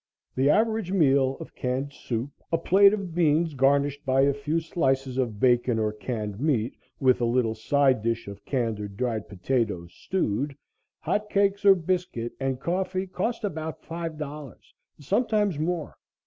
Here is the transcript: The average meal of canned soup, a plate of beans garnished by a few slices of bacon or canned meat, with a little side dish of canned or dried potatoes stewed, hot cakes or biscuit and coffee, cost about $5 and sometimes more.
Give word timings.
The 0.33 0.49
average 0.49 0.91
meal 0.91 1.37
of 1.39 1.53
canned 1.53 1.93
soup, 1.93 2.31
a 2.51 2.57
plate 2.57 2.91
of 2.91 3.13
beans 3.13 3.53
garnished 3.53 4.03
by 4.03 4.21
a 4.21 4.33
few 4.33 4.59
slices 4.59 5.19
of 5.19 5.39
bacon 5.39 5.77
or 5.77 5.91
canned 5.93 6.39
meat, 6.39 6.75
with 6.99 7.21
a 7.21 7.25
little 7.25 7.53
side 7.53 8.01
dish 8.01 8.27
of 8.27 8.43
canned 8.43 8.79
or 8.79 8.87
dried 8.87 9.27
potatoes 9.29 9.93
stewed, 9.93 10.57
hot 11.01 11.29
cakes 11.29 11.65
or 11.65 11.75
biscuit 11.75 12.33
and 12.39 12.59
coffee, 12.59 13.05
cost 13.05 13.43
about 13.43 13.83
$5 13.83 14.19
and 14.43 15.05
sometimes 15.05 15.59
more. 15.59 15.95